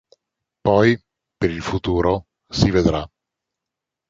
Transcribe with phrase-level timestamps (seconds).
[0.67, 0.97] Poi,
[1.37, 3.07] per il futuro, si vedrà.